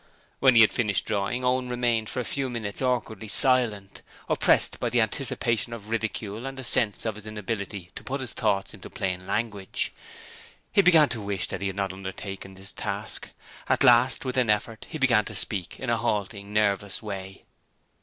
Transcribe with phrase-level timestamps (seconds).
[0.39, 4.89] When he had finished drawing, Owen remained for a few minutes awkwardly silent, oppressed by
[4.89, 8.89] the anticipation of ridicule and a sense of his inability to put his thoughts into
[8.89, 9.91] plain language.
[10.71, 13.29] He began to wish that he had not undertaken this task.
[13.69, 17.45] At last, with an effort, he began to speak in a halting, nervous way:..................###..###....###############..###############..###############